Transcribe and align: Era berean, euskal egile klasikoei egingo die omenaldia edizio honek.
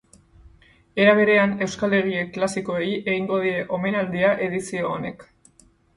Era 1.03 1.11
berean, 1.19 1.51
euskal 1.65 1.93
egile 1.99 2.23
klasikoei 2.37 2.87
egingo 2.95 3.37
die 3.45 3.55
omenaldia 3.79 4.33
edizio 4.47 4.91
honek. 4.95 5.27